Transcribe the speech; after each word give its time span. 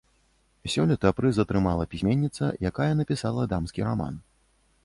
Сёлета 0.75 1.11
прыз 1.19 1.39
атрымала 1.43 1.87
пісьменніца, 1.93 2.49
якая 2.73 2.91
напісала 3.03 3.49
дамскі 3.53 3.81
раман. 3.91 4.19